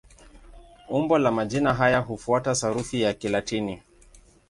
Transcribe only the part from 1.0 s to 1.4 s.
la